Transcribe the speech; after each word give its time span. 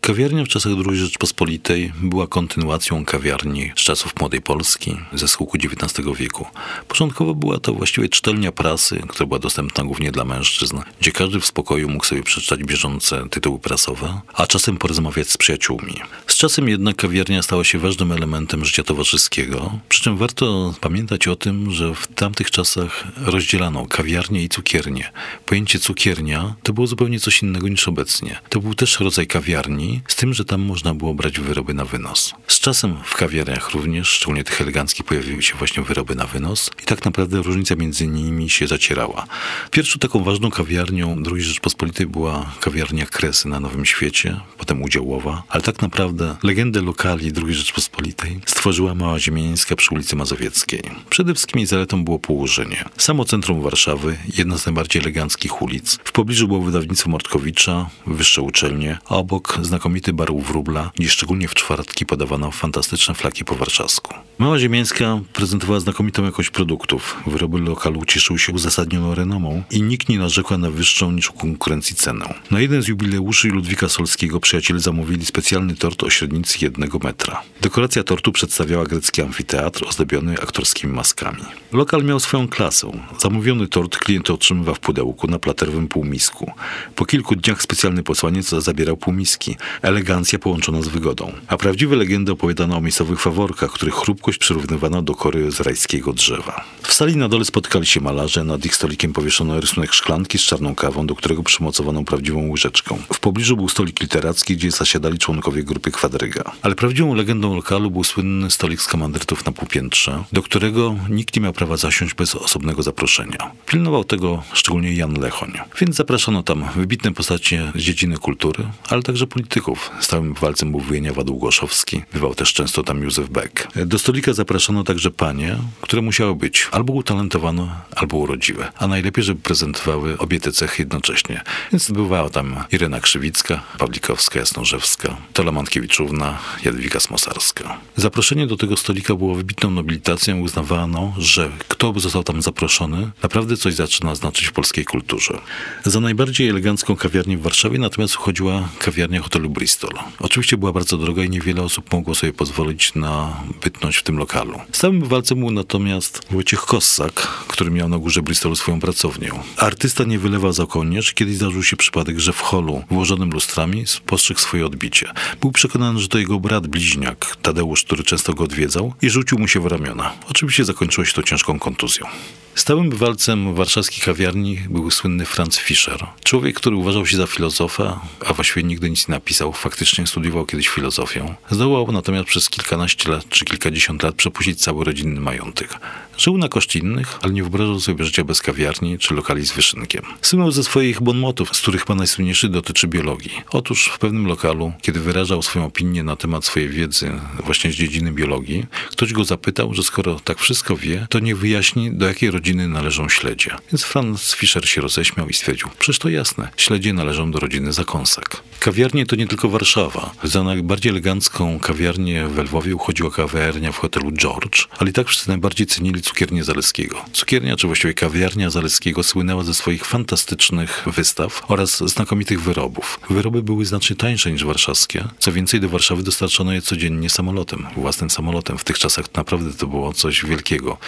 Kawiarnia 0.00 0.44
w 0.44 0.48
czasach 0.48 0.72
II 0.86 0.98
Rzeczpospolitej 0.98 1.92
była 2.02 2.26
kontynuacją 2.26 3.04
kawiarni 3.04 3.72
z 3.76 3.80
czasów 3.80 4.12
Młodej 4.20 4.42
Polski, 4.42 4.96
ze 5.12 5.28
schyłku 5.28 5.58
XIX 5.58 6.08
wieku. 6.18 6.46
Początkowo 6.88 7.34
była 7.34 7.58
to 7.58 7.74
właściwie 7.74 8.08
czytelnia 8.08 8.52
prasy, 8.52 9.02
która 9.08 9.26
była 9.26 9.38
dostępna 9.38 9.84
głównie 9.84 10.12
dla 10.12 10.24
mężczyzn, 10.24 10.78
gdzie 11.00 11.12
każdy 11.12 11.40
w 11.40 11.46
spokoju 11.46 11.88
mógł 11.88 12.04
sobie 12.04 12.22
przeczytać 12.22 12.64
bieżące 12.64 13.28
tytuły 13.30 13.58
prasowe, 13.58 14.20
a 14.34 14.46
czasem 14.46 14.76
porozmawiać 14.76 15.28
z 15.28 15.36
przyjaciółmi. 15.36 15.94
Z 16.26 16.36
czasem 16.36 16.68
jednak 16.68 16.96
kawiarnia 16.96 17.42
stała 17.42 17.64
się 17.64 17.78
ważnym 17.78 18.12
elementem 18.12 18.64
życia 18.64 18.82
towarzyskiego, 18.82 19.78
przy 19.88 20.02
czym 20.02 20.16
warto 20.16 20.74
pamiętać 20.80 21.28
o 21.28 21.36
tym, 21.36 21.70
że 21.70 21.94
w 21.94 22.06
tamtych 22.06 22.50
czasach 22.50 23.04
rozdzielano 23.16 23.86
kawiarnię 23.86 24.42
i 24.42 24.48
cukiernię. 24.48 25.12
Pojęcie 25.46 25.78
cukiernia 25.78 26.54
to 26.62 26.72
było 26.72 26.86
zupełnie 26.86 27.20
coś 27.20 27.42
innego 27.42 27.68
niż 27.68 27.88
obecnie. 27.88 28.40
To 28.48 28.60
był 28.60 28.74
też 28.74 29.00
rodzaj 29.00 29.26
kawiarni, 29.26 29.89
z 30.08 30.16
tym, 30.16 30.34
że 30.34 30.44
tam 30.44 30.60
można 30.60 30.94
było 30.94 31.14
brać 31.14 31.40
wyroby 31.40 31.74
na 31.74 31.84
wynos. 31.84 32.34
Z 32.46 32.60
czasem 32.60 32.96
w 33.04 33.16
kawiarniach 33.16 33.70
również, 33.70 34.08
szczególnie 34.08 34.44
tych 34.44 34.60
eleganckich, 34.60 35.06
pojawiły 35.06 35.42
się 35.42 35.54
właśnie 35.54 35.82
wyroby 35.82 36.14
na 36.14 36.26
wynos 36.26 36.70
i 36.82 36.86
tak 36.86 37.04
naprawdę 37.04 37.42
różnica 37.42 37.74
między 37.76 38.06
nimi 38.06 38.50
się 38.50 38.66
zacierała. 38.66 39.26
Pierwszą 39.70 39.98
taką 39.98 40.24
ważną 40.24 40.50
kawiarnią 40.50 41.22
II 41.32 41.42
Rzeczpospolitej 41.42 42.06
była 42.06 42.52
kawiarnia 42.60 43.06
Kresy 43.06 43.48
na 43.48 43.60
Nowym 43.60 43.86
Świecie, 43.86 44.40
potem 44.58 44.82
Udziałowa, 44.82 45.42
ale 45.48 45.62
tak 45.62 45.82
naprawdę 45.82 46.36
legendę 46.42 46.82
lokali 46.82 47.32
II 47.44 47.54
Rzeczpospolitej 47.54 48.40
stworzyła 48.46 48.94
Mała 48.94 49.18
Ziemiańska 49.18 49.76
przy 49.76 49.94
ulicy 49.94 50.16
Mazowieckiej. 50.16 50.82
Przede 51.10 51.34
wszystkim 51.34 51.58
jej 51.58 51.66
zaletą 51.66 52.04
było 52.04 52.18
położenie. 52.18 52.84
Samo 52.96 53.24
centrum 53.24 53.62
Warszawy, 53.62 54.16
jedna 54.38 54.58
z 54.58 54.66
najbardziej 54.66 55.02
eleganckich 55.02 55.62
ulic. 55.62 55.98
W 56.04 56.12
pobliżu 56.12 56.48
było 56.48 56.60
wydawnictwo 56.60 57.10
Mordkowicza, 57.10 57.90
wyższe 58.06 58.42
uczelnie, 58.42 58.98
a 59.04 59.16
obok 59.16 59.58
znakomite 59.62 59.79
znakomity 59.80 60.12
bar 60.12 60.30
u 60.30 60.40
wróbla, 60.40 60.90
gdzie 60.94 61.08
szczególnie 61.08 61.48
w 61.48 61.54
czwartki 61.54 62.06
podawano 62.06 62.50
fantastyczne 62.50 63.14
flaki 63.14 63.44
po 63.44 63.54
warszawsku. 63.54 64.14
Mała 64.38 64.58
Ziemiańska 64.58 65.20
prezentowała 65.32 65.80
znakomitą 65.80 66.24
jakość 66.24 66.50
produktów. 66.50 67.16
Wyroby 67.26 67.58
lokalu 67.58 68.04
cieszyły 68.04 68.38
się 68.38 68.52
uzasadnioną 68.52 69.14
renomą 69.14 69.62
i 69.70 69.82
nikt 69.82 70.08
nie 70.08 70.18
narzekła 70.18 70.58
na 70.58 70.70
wyższą 70.70 71.12
niż 71.12 71.30
u 71.30 71.32
konkurencji 71.32 71.96
cenę. 71.96 72.34
Na 72.50 72.60
jeden 72.60 72.82
z 72.82 72.88
jubileuszy 72.88 73.48
Ludwika 73.48 73.88
Solskiego 73.88 74.40
przyjaciele 74.40 74.80
zamówili 74.80 75.26
specjalny 75.26 75.74
tort 75.74 76.02
o 76.02 76.10
średnicy 76.10 76.58
jednego 76.60 76.98
metra. 76.98 77.42
Dekoracja 77.60 78.04
tortu 78.04 78.32
przedstawiała 78.32 78.84
grecki 78.84 79.22
amfiteatr 79.22 79.84
ozdobiony 79.88 80.34
aktorskimi 80.42 80.92
maskami. 80.92 81.42
Lokal 81.72 82.04
miał 82.04 82.20
swoją 82.20 82.48
klasę. 82.48 82.90
Zamówiony 83.18 83.68
tort 83.68 83.96
klient 83.96 84.30
otrzymywał 84.30 84.74
w 84.74 84.80
pudełku 84.80 85.26
na 85.26 85.38
platerowym 85.38 85.88
półmisku. 85.88 86.52
Po 86.96 87.04
kilku 87.04 87.36
dniach 87.36 87.62
specjalny 87.62 88.02
posłaniec 88.02 88.48
zabierał 88.48 88.96
półmiski, 88.96 89.56
elegancja 89.82 90.38
połączona 90.38 90.82
z 90.82 90.88
wygodą. 90.88 91.32
A 91.46 91.56
prawdziwe 91.56 91.96
legendy 91.96 92.32
opowiadano 92.32 92.76
o 92.76 92.80
miejscowych 92.80 93.20
faworkach, 93.20 93.70
których 93.72 93.94
chrupkość 93.94 94.38
przyrównywano 94.38 95.02
do 95.02 95.14
kory 95.14 95.50
z 95.50 95.60
rajskiego 95.60 96.12
drzewa. 96.12 96.64
W 96.82 96.92
sali 96.92 97.16
na 97.16 97.28
dole 97.28 97.44
spotkali 97.44 97.86
się 97.86 98.00
malarze, 98.00 98.44
nad 98.44 98.64
ich 98.64 98.74
stolikiem 98.74 99.12
powieszono 99.12 99.60
rysunek 99.60 99.92
szklanki 99.92 100.38
z 100.38 100.42
czarną 100.42 100.74
kawą, 100.74 101.06
do 101.06 101.14
którego 101.14 101.42
przymocowano 101.42 102.04
prawdziwą 102.04 102.48
łyżeczką. 102.50 102.98
W 103.12 103.20
pobliżu 103.20 103.56
był 103.56 103.68
stolik 103.68 104.00
literacki, 104.00 104.56
gdzie 104.56 104.70
zasiadali 104.70 105.18
członkowie 105.18 105.62
grupy 105.64 105.90
Kwadryga. 105.90 106.52
Ale 106.62 106.74
prawdziwą 106.74 107.14
legendą 107.14 107.56
lokalu 107.56 107.90
był 107.90 108.04
słynny 108.04 108.50
stolik 108.50 108.82
z 108.82 108.86
komandrytów 108.86 109.46
na 109.46 109.52
półpiętrze, 109.52 110.24
do 110.32 110.42
którego 110.42 110.96
nikt 111.08 111.36
nie 111.36 111.42
miał 111.42 111.52
prawa 111.52 111.76
zasiąść 111.76 112.14
bez 112.14 112.34
osobnego 112.34 112.82
zaproszenia. 112.82 113.50
Pilnował 113.66 114.04
tego 114.04 114.42
szczególnie 114.52 114.94
Jan 114.94 115.20
Lechoń. 115.20 115.52
Więc 115.80 115.96
zapraszano 115.96 116.42
tam 116.42 116.64
wybitne 116.76 117.12
postacie 117.12 117.72
z 117.74 117.78
dziedziny 117.78 118.16
kultury, 118.18 118.64
ale 118.88 119.02
także 119.02 119.26
polityków 119.60 119.90
Stałym 120.00 120.34
walcem 120.34 120.70
był 120.70 120.80
Wieniawa 120.80 121.24
Długoszowski. 121.24 122.02
Bywał 122.12 122.34
też 122.34 122.52
często 122.52 122.82
tam 122.82 123.02
Józef 123.02 123.28
Beck. 123.28 123.68
Do 123.86 123.98
stolika 123.98 124.32
zapraszano 124.32 124.84
także 124.84 125.10
panie, 125.10 125.56
które 125.80 126.02
musiały 126.02 126.34
być 126.34 126.68
albo 126.72 126.92
utalentowane, 126.92 127.68
albo 127.96 128.16
urodziwe. 128.16 128.72
A 128.78 128.86
najlepiej, 128.86 129.24
żeby 129.24 129.40
prezentowały 129.40 130.18
obie 130.18 130.40
te 130.40 130.52
cechy 130.52 130.82
jednocześnie. 130.82 131.42
Więc 131.72 131.90
bywała 131.90 132.30
tam 132.30 132.56
Irena 132.72 133.00
Krzywicka, 133.00 133.62
Pawlikowska, 133.78 134.38
Jasnorzewska, 134.38 135.16
Tola 135.32 135.52
Mantkiewiczówna, 135.52 136.38
Jadwiga 136.64 137.00
Smosarska. 137.00 137.78
Zaproszenie 137.96 138.46
do 138.46 138.56
tego 138.56 138.76
stolika 138.76 139.14
było 139.14 139.34
wybitną 139.34 139.70
nobilitacją. 139.70 140.40
Uznawano, 140.40 141.14
że 141.18 141.50
kto 141.68 141.92
by 141.92 142.00
został 142.00 142.24
tam 142.24 142.42
zaproszony, 142.42 143.10
naprawdę 143.22 143.56
coś 143.56 143.74
zaczyna 143.74 144.14
znaczyć 144.14 144.46
w 144.46 144.52
polskiej 144.52 144.84
kulturze. 144.84 145.38
Za 145.84 146.00
najbardziej 146.00 146.48
elegancką 146.48 146.96
kawiarnię 146.96 147.38
w 147.38 147.42
Warszawie 147.42 147.78
natomiast 147.78 148.16
uchodziła 148.16 148.68
kawiarnia 148.78 149.22
hotelu 149.22 149.49
Bristol. 149.50 149.90
Oczywiście 150.18 150.56
była 150.56 150.72
bardzo 150.72 150.98
droga 150.98 151.24
i 151.24 151.30
niewiele 151.30 151.62
osób 151.62 151.92
mogło 151.92 152.14
sobie 152.14 152.32
pozwolić 152.32 152.94
na 152.94 153.42
bytność 153.62 153.98
w 153.98 154.02
tym 154.02 154.18
lokalu. 154.18 154.60
Stałym 154.72 155.00
bywalcem 155.00 155.38
był 155.38 155.50
natomiast 155.50 156.20
Wojciech 156.30 156.60
Kossak, 156.60 157.12
który 157.48 157.70
miał 157.70 157.88
na 157.88 157.98
górze 157.98 158.22
Bristolu 158.22 158.56
swoją 158.56 158.80
pracownię. 158.80 159.30
Artysta 159.56 160.04
nie 160.04 160.18
wylewał 160.18 160.52
za 160.52 160.66
kołnierz, 160.66 161.12
kiedy 161.14 161.34
zdarzył 161.34 161.62
się 161.62 161.76
przypadek, 161.76 162.18
że 162.18 162.32
w 162.32 162.40
holu 162.40 162.84
włożonym 162.90 163.30
lustrami 163.30 163.86
spostrzegł 163.86 164.40
swoje 164.40 164.66
odbicie. 164.66 165.12
Był 165.40 165.52
przekonany, 165.52 165.98
że 166.00 166.08
to 166.08 166.18
jego 166.18 166.40
brat 166.40 166.66
bliźniak, 166.66 167.36
Tadeusz, 167.42 167.84
który 167.84 168.04
często 168.04 168.34
go 168.34 168.44
odwiedzał 168.44 168.94
i 169.02 169.10
rzucił 169.10 169.38
mu 169.38 169.48
się 169.48 169.60
w 169.60 169.66
ramiona. 169.66 170.12
Oczywiście 170.30 170.64
zakończyło 170.64 171.04
się 171.04 171.12
to 171.12 171.22
ciężką 171.22 171.58
kontuzją. 171.58 172.06
Stałym 172.54 172.90
bywalcem 172.90 173.54
warszawskiej 173.54 174.04
kawiarni 174.04 174.58
był 174.70 174.90
słynny 174.90 175.26
Franz 175.26 175.58
Fischer. 175.58 176.06
Człowiek, 176.24 176.56
który 176.56 176.76
uważał 176.76 177.06
się 177.06 177.16
za 177.16 177.26
filozofa, 177.26 178.00
a 178.26 178.32
właściwie 178.32 178.62
nigdy 178.62 178.90
nic 178.90 179.08
nie 179.08 179.14
napisał, 179.14 179.52
faktycznie 179.52 180.06
studiował 180.06 180.46
kiedyś 180.46 180.68
filozofię. 180.68 181.34
Zdołał 181.50 181.92
natomiast 181.92 182.26
przez 182.26 182.50
kilkanaście 182.50 183.10
lat 183.10 183.28
czy 183.28 183.44
kilkadziesiąt 183.44 184.02
lat 184.02 184.14
przepuścić 184.14 184.62
cały 184.62 184.84
rodzinny 184.84 185.20
majątek. 185.20 185.78
Żył 186.18 186.38
na 186.38 186.48
koszt 186.48 186.76
innych, 186.76 187.18
ale 187.22 187.32
nie 187.32 187.42
wyobrażał 187.42 187.80
sobie 187.80 188.04
życia 188.04 188.24
bez 188.24 188.42
kawiarni 188.42 188.98
czy 188.98 189.14
lokali 189.14 189.46
z 189.46 189.52
wyszynkiem. 189.52 190.02
Słynął 190.22 190.50
ze 190.50 190.64
swoich 190.64 191.02
bonmotów, 191.02 191.56
z 191.56 191.60
których 191.60 191.84
pan 191.84 191.98
najsłynniejszy 191.98 192.48
dotyczy 192.48 192.86
biologii. 192.86 193.32
Otóż 193.50 193.90
w 193.94 193.98
pewnym 193.98 194.26
lokalu, 194.26 194.72
kiedy 194.82 195.00
wyrażał 195.00 195.42
swoją 195.42 195.64
opinię 195.64 196.02
na 196.02 196.16
temat 196.16 196.44
swojej 196.44 196.68
wiedzy 196.68 197.12
właśnie 197.44 197.72
z 197.72 197.74
dziedziny 197.74 198.12
biologii, 198.12 198.66
ktoś 198.90 199.12
go 199.12 199.24
zapytał, 199.24 199.74
że 199.74 199.82
skoro 199.82 200.20
tak 200.20 200.38
wszystko 200.38 200.76
wie, 200.76 201.06
to 201.10 201.18
nie 201.18 201.34
wyjaśni, 201.34 201.92
do 201.92 202.06
jakiej 202.06 202.30
rodziny 202.30 202.49
należą 202.54 203.08
śledzie. 203.08 203.50
Więc 203.72 203.84
Franz 203.84 204.34
Fischer 204.34 204.68
się 204.68 204.80
roześmiał 204.80 205.28
i 205.28 205.34
stwierdził, 205.34 205.68
przecież 205.78 205.98
to 205.98 206.08
jasne, 206.08 206.48
śledzie 206.56 206.92
należą 206.92 207.30
do 207.30 207.40
rodziny 207.40 207.72
zakąsek. 207.72 208.42
Kawiarnie 208.60 209.06
to 209.06 209.16
nie 209.16 209.26
tylko 209.26 209.48
Warszawa. 209.48 210.12
Za 210.24 210.44
najbardziej 210.44 210.90
elegancką 210.90 211.58
kawiarnię 211.58 212.26
w 212.26 212.38
Lwowie 212.38 212.74
uchodziła 212.74 213.10
kawiarnia 213.10 213.72
w 213.72 213.78
hotelu 213.78 214.12
George, 214.12 214.68
ale 214.78 214.90
i 214.90 214.92
tak 214.92 215.08
wszyscy 215.08 215.28
najbardziej 215.28 215.66
cenili 215.66 216.02
cukiernię 216.02 216.44
Zaleskiego. 216.44 217.04
Cukiernia, 217.12 217.56
czy 217.56 217.66
właściwie 217.66 217.94
kawiarnia 217.94 218.50
Zaleskiego 218.50 219.02
słynęła 219.02 219.44
ze 219.44 219.54
swoich 219.54 219.84
fantastycznych 219.84 220.84
wystaw 220.86 221.42
oraz 221.48 221.78
znakomitych 221.78 222.42
wyrobów. 222.42 223.00
Wyroby 223.10 223.42
były 223.42 223.64
znacznie 223.64 223.96
tańsze 223.96 224.32
niż 224.32 224.44
warszawskie. 224.44 225.04
Co 225.18 225.32
więcej, 225.32 225.60
do 225.60 225.68
Warszawy 225.68 226.02
dostarczono 226.02 226.52
je 226.52 226.62
codziennie 226.62 227.10
samolotem, 227.10 227.66
własnym 227.76 228.10
samolotem. 228.10 228.58
W 228.58 228.64
tych 228.64 228.78
czasach 228.78 229.14
naprawdę 229.14 229.52
to 229.52 229.66
było 229.66 229.92
coś 229.92 230.24
wielkiego. 230.24 230.78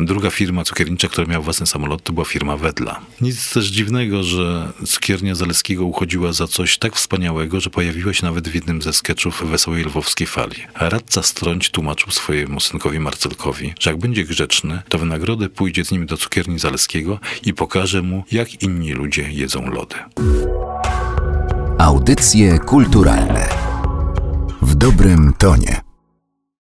Druga 0.00 0.30
firma 0.30 0.64
cukiernicza, 0.64 1.01
która 1.08 1.26
miała 1.26 1.44
własny 1.44 1.66
samolot, 1.66 2.02
to 2.02 2.12
była 2.12 2.24
firma 2.24 2.56
Wedla. 2.56 3.00
Nic 3.20 3.52
też 3.52 3.66
dziwnego, 3.66 4.22
że 4.22 4.72
cukiernia 4.86 5.34
Zaleskiego 5.34 5.84
uchodziła 5.84 6.32
za 6.32 6.46
coś 6.46 6.78
tak 6.78 6.96
wspaniałego, 6.96 7.60
że 7.60 7.70
pojawiła 7.70 8.12
się 8.12 8.26
nawet 8.26 8.48
w 8.48 8.54
jednym 8.54 8.82
ze 8.82 8.92
sketchów 8.92 9.50
Wesołej 9.50 9.84
Lwowskiej 9.84 10.26
Fali. 10.26 10.56
A 10.74 10.88
radca 10.88 11.22
Strąć 11.22 11.70
tłumaczył 11.70 12.10
swojemu 12.10 12.60
synkowi 12.60 13.00
Marcelkowi, 13.00 13.74
że 13.80 13.90
jak 13.90 13.98
będzie 13.98 14.24
grzeczny, 14.24 14.82
to 14.88 14.98
w 14.98 15.04
nagrodę 15.04 15.48
pójdzie 15.48 15.84
z 15.84 15.90
nim 15.90 16.06
do 16.06 16.16
cukierni 16.16 16.58
Zaleskiego 16.58 17.18
i 17.44 17.54
pokaże 17.54 18.02
mu, 18.02 18.24
jak 18.32 18.62
inni 18.62 18.92
ludzie 18.92 19.30
jedzą 19.30 19.70
lody. 19.70 19.96
Audycje 21.78 22.58
kulturalne 22.58 23.48
w 24.62 24.74
dobrym 24.74 25.32
tonie. 25.38 25.91